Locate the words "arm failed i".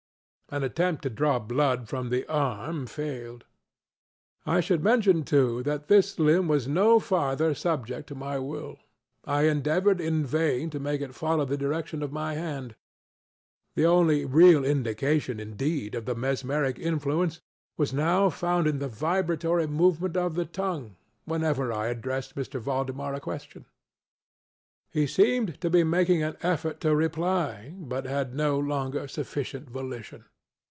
2.27-4.59